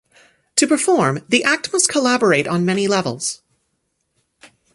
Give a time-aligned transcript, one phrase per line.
[0.55, 3.43] To perform, the act must collaborate on many levels.